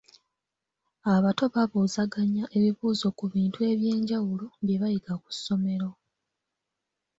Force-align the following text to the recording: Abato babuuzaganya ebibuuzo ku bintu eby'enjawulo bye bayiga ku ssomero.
Abato 1.13 1.43
babuuzaganya 1.53 2.43
ebibuuzo 2.57 3.07
ku 3.17 3.25
bintu 3.33 3.59
eby'enjawulo 3.71 4.45
bye 4.63 4.77
bayiga 4.81 5.13
ku 5.23 5.29
ssomero. 5.35 5.89